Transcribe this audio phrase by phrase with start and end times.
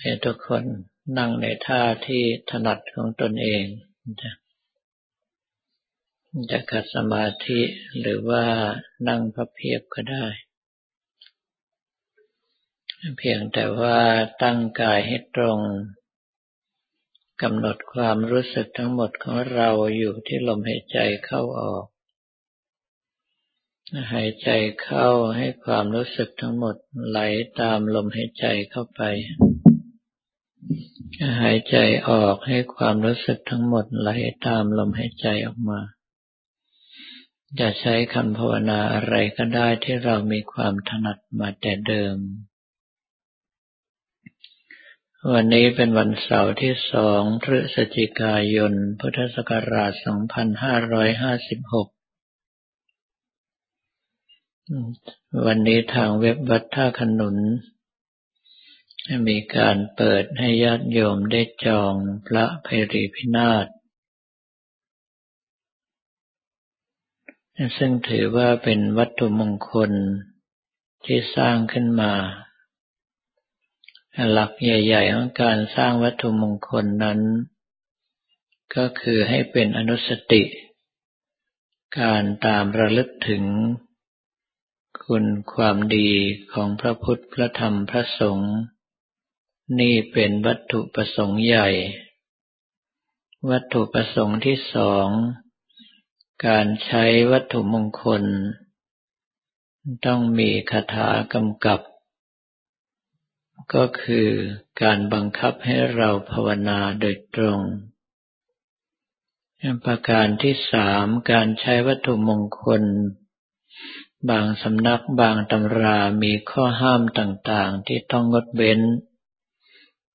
[0.00, 0.64] ให้ทุกคน
[1.18, 3.64] นั่งในท่าที่ถนัดของตนเอง
[6.50, 7.60] จะขัดสมาธิ
[8.00, 8.44] หรือว่า
[9.08, 10.26] นั่งพับเพียบก็ได้
[13.18, 13.98] เพียงแต่ว่า
[14.42, 15.58] ตั้งกายให้ตรง
[17.42, 21.84] กำหนดความรู้สึกทั้งหมดของเราอยู่ที่ลมหายใจเข้าออก
[24.12, 24.48] หายใจ
[24.82, 26.76] เข้าให้ความรู้สึกทั้งหมด
[27.08, 27.18] ไหล
[27.60, 29.02] ตามลมหายใจเข้าไป
[31.40, 31.76] หายใจ
[32.08, 34.08] ออกให้ความรู้สึกทั้งหมดไหล
[34.46, 35.80] ตามลมหายใจออกมา
[37.60, 42.16] จะใช้คำภาวนาอะไรก็ได้ที่เรามีความถนัดมาแต่เดิม
[45.32, 50.06] วันนี้เป็นวันเสาร์ที่สองพฤศจิกายน พุทธศักราช 2556
[55.46, 57.36] วันนี้ทางเว็บวัดท่าขนุน
[59.28, 61.94] มีการเปิดให้ญาติโยมได้จอง
[62.26, 63.66] พระเพรีพินาศ
[67.78, 69.90] ซึ่งถือว่าเป็นวัตถุมงคล
[71.04, 72.12] ที่สร้างขึ้นมา
[74.32, 77.20] หลักใหญ่ ๆ ของการสร้างวัตถุมงคลนั้น
[78.76, 80.42] ก็คือให้เป็นอนุสติ
[82.00, 83.44] การตามระลึกถึง
[85.04, 86.10] คุณความดี
[86.52, 88.54] ของพระพุทธพระธรรมพระสงฆ์
[89.80, 91.68] นี่เป็นวัตถุประสงค์ใหญ่
[93.50, 95.08] วัตถุประสงค์ที่สอง
[96.46, 98.22] การใช้วัตถุมงคล
[100.06, 101.80] ต้องมีคาถากำกับ
[103.74, 104.28] ก็คือ
[104.82, 107.60] การบังคับให้เราภาวนาโดยตรง
[109.84, 112.82] ประการที่สามการใช้วัตถุมงคล
[114.30, 118.80] บางสำนักบางตำรามีข้อห้ามต่างๆ ที่ต้องงดเว้น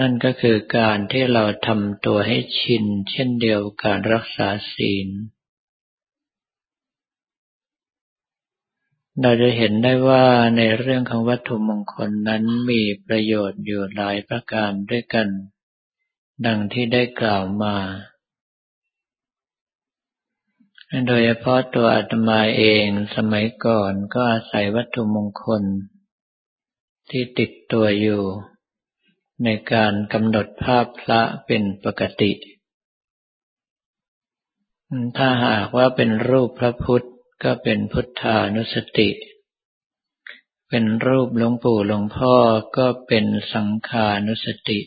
[0.00, 5.08] นั่นก็คือการที่เราทำตัวให้ชิน เช่นเดียวการรักษาศีล
[9.20, 10.24] เราจะเห็นได้ว่า
[10.56, 15.28] ในเรื่องของวัตถุมงคลนั้นมีประโยชน์อยู่หลายประการด้วยกัน
[16.46, 17.76] ดังที่ได้กล่าวมา
[21.06, 25.62] โดยเฉพาะตัวอาตมาเองสมัยก่อนก็อาศัยวัตถุมงคล
[27.10, 28.22] ที่ติดตัวอยู่
[29.44, 32.32] ในการกำหนดภาพพระเป็นปกติ
[35.16, 37.06] ถ้าหากว่าเป็นรูปพระพุทธ
[37.44, 39.10] ก็เป็นพุทธานุสติ
[40.68, 42.34] เป็นรูปหลวงปู่หลวงพ่อ
[42.76, 44.80] ก็เป็นสังขานุสติ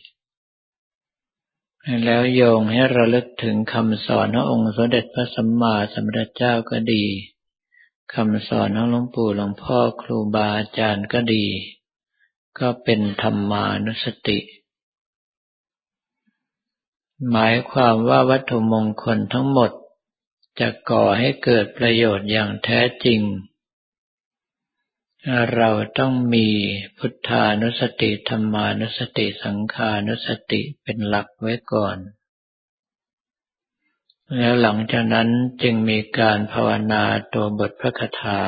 [2.05, 7.05] แล้วโยงให้ระลึกถึงคำสอนขององค์สมเด็จพระสัมมาสัมพุทธเจ้าก็ดี
[8.13, 11.45] คำสอนของหลวงปู่หลวงพ่อครูบาอาจารย์ก็ดี
[12.59, 14.39] ก็เป็นธรรมานุสติ
[17.31, 19.71] หมายความว่าวัตถุมงคลทั้งหมด
[20.59, 23.21] จะก่อให้เกิดประโยชน์อย่างแท้จริง
[25.55, 26.47] เราต้องมี
[26.97, 31.97] พุทธานุสติธรรมานุสติสังขานุสติเป็นหลักไว้ก่อน
[34.37, 35.29] แล้วหลังจากนั้น
[35.61, 38.41] จึงมีการภาวนาตัวบทพระคาถา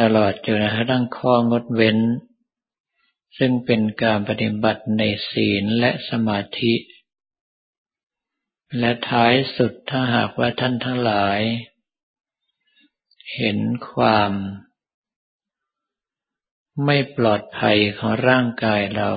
[0.00, 1.98] ตลอดจนกระทั่งข้องดเว้น
[3.38, 6.74] ซึ่งเป็นการปฏิบัติในศีลและสมาธิ
[8.78, 11.40] และท้ายสุดถ้าหากว่าท่านทั้งหลาย
[13.34, 13.58] เห็น
[13.90, 14.32] ความ
[16.84, 19.12] ไม่ปลอดภัยของร่างกายเรา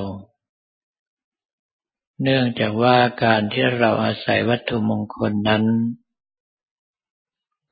[2.21, 5.65] เนื่องจากว่าการที่เราอาศัยวัตถุมงคลนั้น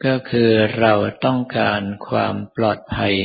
[0.06, 0.94] ก็คือเรา
[1.25, 3.16] ต้องการความปลอดภัย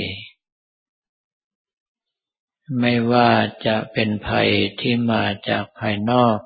[2.81, 3.31] ไม่ว่า
[3.67, 4.51] จะเป็นภัย
[4.81, 6.39] ที่มาจากภายนอก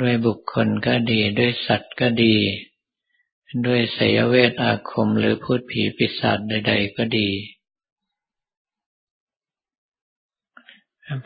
[0.00, 2.36] ด้วยบุคคลก็ดีด้วยสัตว์ก็ดี
[3.66, 7.30] ด้วยสยเวทอาคมหรือพูดผีปิศาจใด ๆ ก็ดี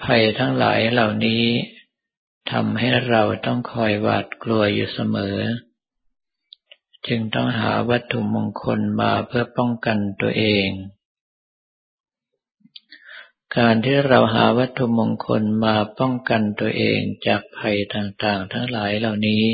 [0.04, 1.44] ภัยทั้งหลายเหล่านี้
[2.50, 5.36] ทำให้เราต้องคอยหวาดกลัวอยู่เสมอ
[7.06, 10.68] จึงต้องหาวัตถุมงคลมาเพื่อป้องกันตัวเอง
[13.58, 19.44] การที่เราหาวัตถุมงคลมาป้องกันตัวเองจากภัยต่างๆ ทั้งหลายเหล่านี้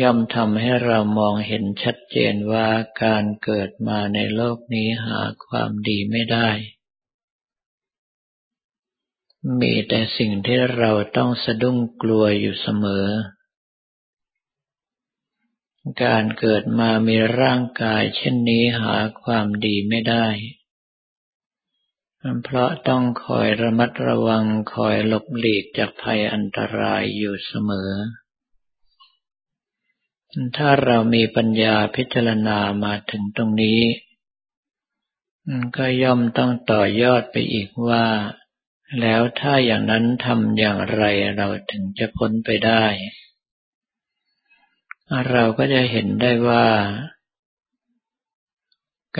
[0.00, 2.68] ย่อมทำให้เรามองเห็นชัดเจนว่า
[3.04, 6.48] การเกิดมาในโลกนี้หาความดีไม่ได้
[9.60, 13.06] มีแต่สิ่งที่เราต้องสะดุ้งกลัวอยู่เสมอ
[16.04, 20.26] การเกิดมามีร่างกายเช่นนี้หาความดีไม่ได้
[22.44, 24.44] เพราะต้องคอยระมัดระวัง
[24.74, 27.90] คอยหลบหลีกจากภัยอันตรายอยู่เสมอ
[30.56, 33.80] ถ้าเรามีปัญญาพิจารณามาถึงตรงนี้
[35.76, 38.04] ก็ย่อมต้องต่อยอดไปอีกว่า
[39.00, 41.02] แล้วถ้าอย่างนั้นทำอย่างไร
[41.36, 42.84] เราถึงจะพ้นไปได้
[45.30, 46.66] เราก็จะเห็นได้ว่า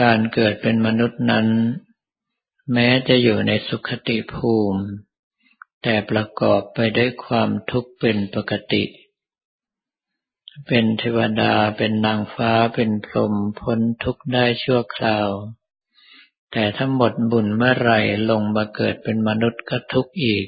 [0.00, 1.46] การเกิดเป็นมนุษย์นั้น
[2.72, 4.82] แม้จะอยู่ในสุขติภูมิ
[5.82, 8.84] แต่ประกอบไปด้วยความทุกข์เป็นปกติ
[10.66, 15.28] เป็นเทวดาเป็นนางฟ้าเป็นพรหมพ้นทุกข์ได้ชั่วคราว
[16.52, 17.92] แต่ถ้าหมดบุญเมื่อไร
[18.30, 20.46] ลงมาเกิดเป็นมนุษย์ก็ทุกข์อีก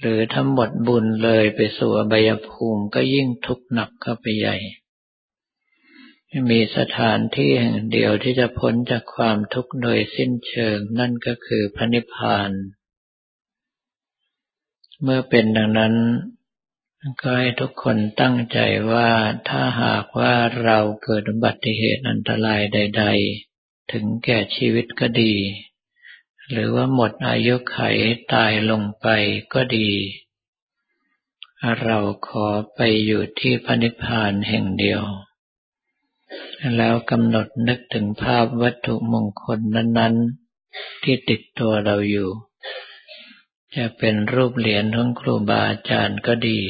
[0.00, 4.56] หรือถ้าหมดบุญเลยไปสู่อบายภูมิก็ยิ่งทุกข์หนักเข้าไปใหญ่
[6.50, 12.50] มีสถานที่แห่งเดียวที่จะพ้นจากความทุกข์โดยสิ้นเชิงนั่นก็คือพระนิพพาน
[15.02, 15.94] เมื่อเป็นดังนั้น
[17.20, 18.58] ก็ให้ทุกคนตั้งใจ
[18.92, 19.10] ว่า
[19.48, 20.34] ถ้าหากว่า
[20.64, 23.04] เราเกิดอุบัติเหตุอันตรายใด
[23.48, 25.34] ๆ ถึงแก่ชีวิตก็ดี
[26.50, 27.78] หรือว่าหมดอายุไข
[28.32, 29.06] ตายลงไป
[29.54, 29.90] ก็ดี
[31.82, 31.98] เรา
[32.28, 35.04] ขอไปอยู่ที่พระนิพพานแห่งเดียว
[36.76, 40.14] แล้วกำหนดนึกถึงภาพวัตถุมงคลนั้น
[40.58, 42.30] ๆ ที่ติดตัวเราอยู่
[43.76, 46.60] จะเป็นรูปเหรียญของครูบาอาจารย์ก็ดี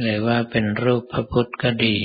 [0.00, 1.98] หรือว่าเป็นรูปพระพุทธก็ดี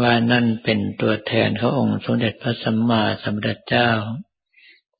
[0.00, 3.90] ว่านั่นเป็นตัวแทนขององค์สมเด็จพระสัมมาสัมพุทธเจ้า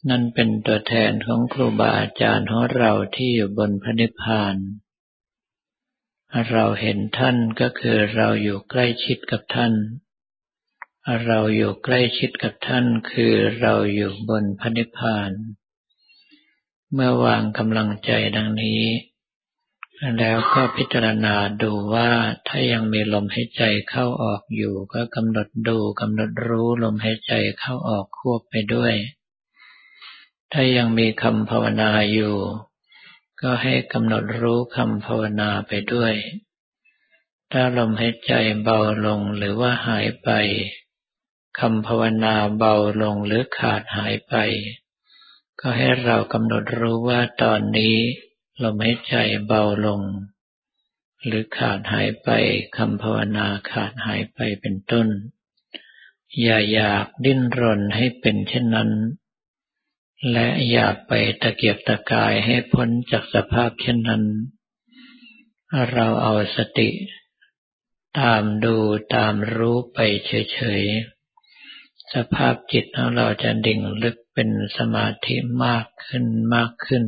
[0.08, 4.56] นั่นเป็นตัวแทนของครูบาอาจารย์ของเราที่อยู่บนพระนิพพาน
[6.50, 9.72] เราเห็นท่านก็คือเราอยู่ใกล้ชิดกับท่าน
[11.26, 15.30] เราอยู่ใกล้ชิดกับท่านคือเราอยู่บนพระนิพพาน
[16.92, 18.82] เมื่อวางกำลังใจดังนี้
[20.18, 22.10] แล้วก็พิจารณาดูว่า
[22.48, 28.94] ถ้ายังมีลมหายใจเข้าออกอยู่ก็กำหนดดูกำหนดรู้ลมหายใจเข้าออกควบไปด้วย
[30.52, 32.34] ถ้ายังมีคำภาวนาอยู่
[33.42, 36.14] ก็ให้กำหนดรู้คำภาวนาไปด้วย
[37.52, 40.30] ถ้าลมหายใจเบาลงหรือว่าหายไป
[41.60, 44.34] คำภาวนาเบาลงหรือขาดหายไป
[45.60, 47.96] ก็ให้เรากำหนดรู้ว่าตอนนี้
[48.62, 49.16] ลมหายใจ
[49.46, 50.00] เบาลง
[51.24, 52.28] หรือขาดหายไป
[52.76, 55.08] คำภาวนาขาดหายไปเป็นต้น
[56.40, 58.90] อย่าอยากดิ้นรนให้เป็นเช่นนั้น
[60.30, 64.24] และอย่าไปตะเกียบตะกายให้พ้นจากสภาพเช่นนั้น
[65.92, 66.90] เราเอาสติ
[68.18, 68.76] ตามดู
[69.14, 75.34] ตามรู้ไปเฉยๆ สภาพจิตของเราจะดิ่งลึกเป็นสมาธิ
[75.64, 77.04] มากขึ้นมากขึ้น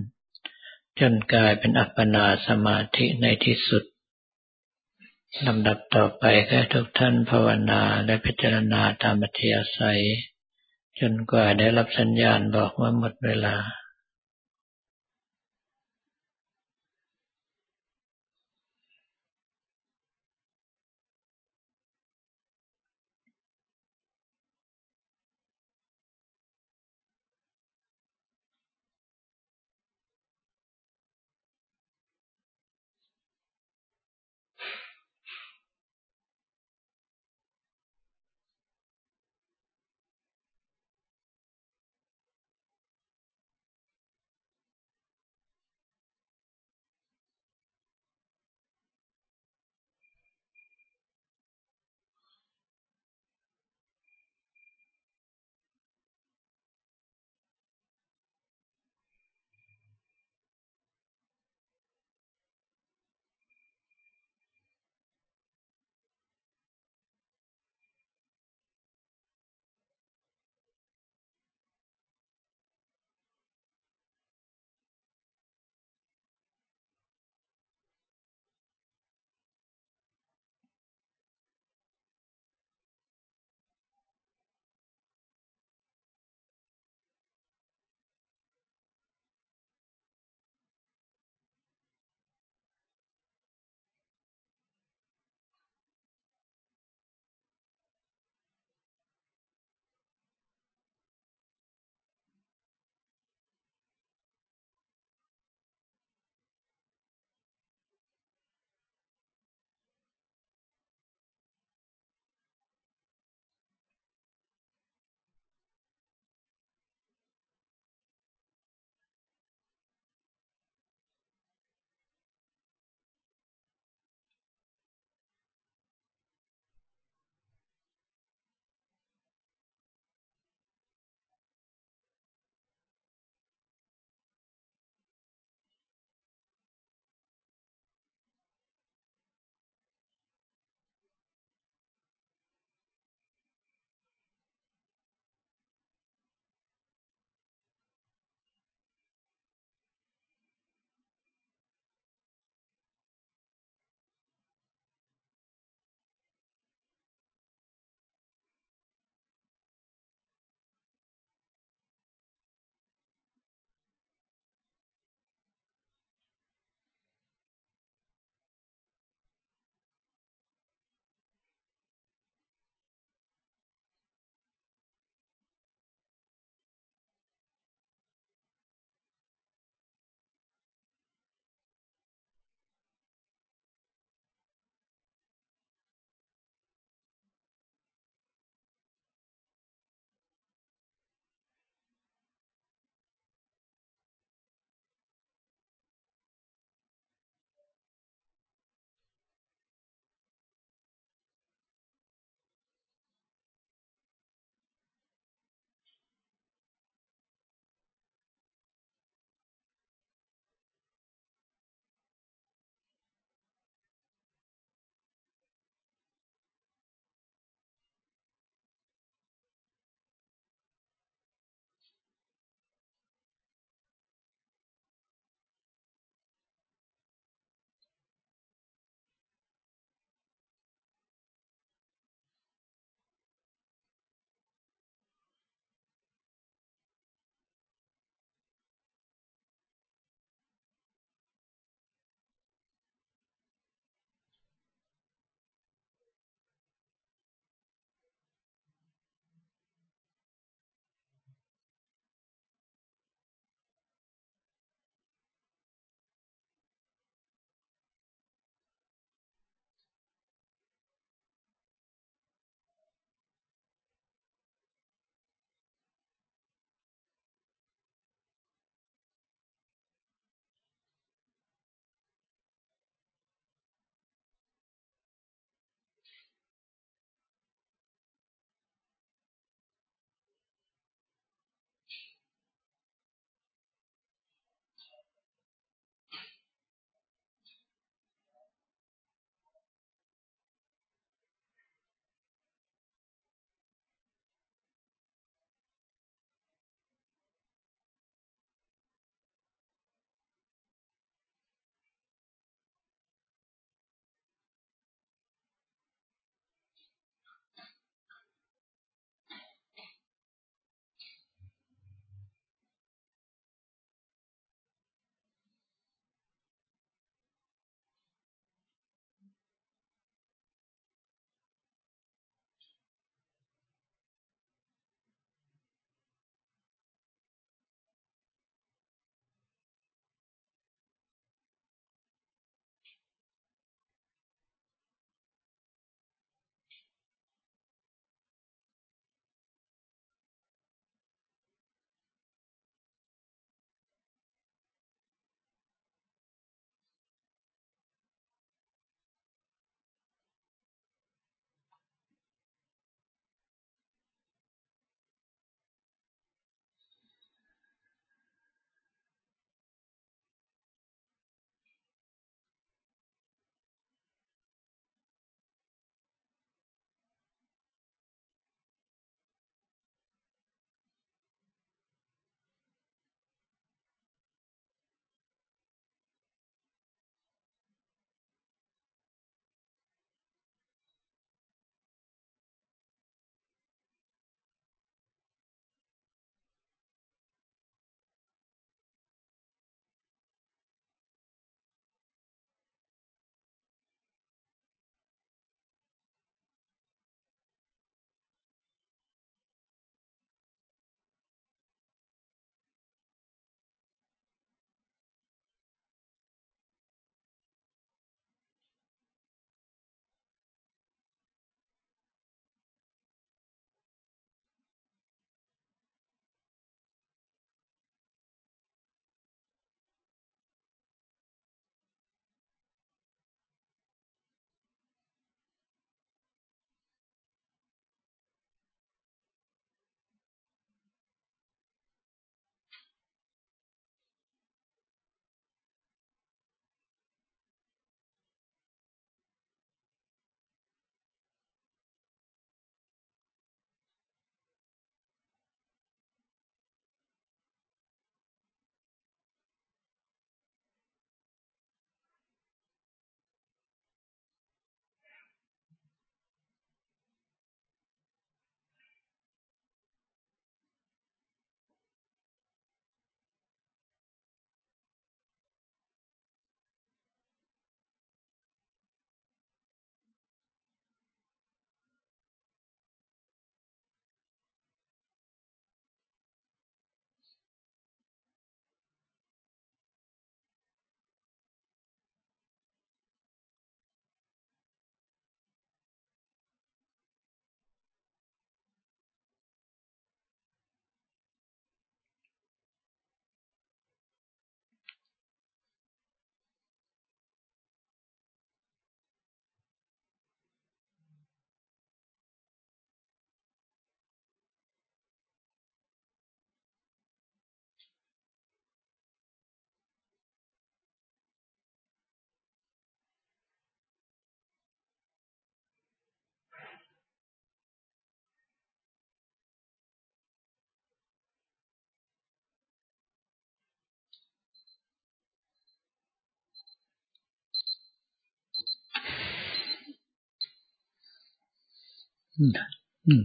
[1.00, 3.84] จนกลายเป็นอัปปนาสมาธิในที่สุด
[5.46, 10.02] ลำดับต่อไปแค่ทุกท่านภาวนาและพิจารณาตามอัธยาศัย
[11.00, 13.54] จนกว่าได้รับสัญญาณบอกว่าหมดเวลา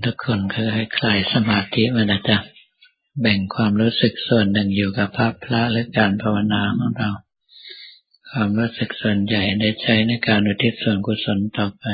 [0.06, 2.38] ทุกคนคือให้คลายสมาธิมานะจ๊ะ
[3.22, 7.12] แบ่งความรู้สึกส่วนหนึ่งอยู่กับพระพระและการภาวนาของเรา
[8.30, 11.86] ความรู้สึกส่วนใหญ่ได้ใช้ในการอุทิศส่วนกุศลต่อไป